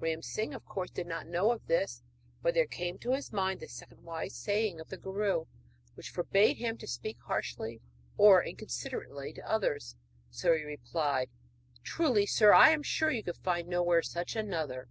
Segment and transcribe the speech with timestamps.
[0.00, 2.02] Ram Singh of course did not know of this,
[2.40, 5.44] but there came to his mind the second wise saying of the guru,
[5.92, 7.82] which forbade him to speak harshly
[8.16, 9.94] or inconsiderately to others;
[10.30, 11.28] so he replied:
[11.82, 14.88] 'Truly, sir, I am sure you could find nowhere such another.'